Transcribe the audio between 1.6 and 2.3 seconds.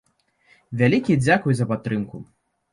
за падтрымку!